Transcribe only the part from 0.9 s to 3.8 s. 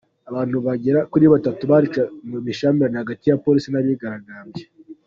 kuri batatu barishwe mu bushyamirane hagati ya polisi